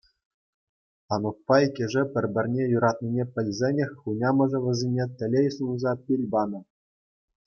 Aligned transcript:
Анукпа 1.13 1.55
иккӗше 1.65 2.03
пӗр-пӗрне 2.11 2.63
юратнине 2.77 3.23
пӗлсенех, 3.33 3.89
хунямӑшӗ 4.01 4.59
вӗсене 4.65 5.05
телей 5.17 5.49
сунса 5.55 5.91
пил 6.03 6.21
панӑ. 6.31 6.59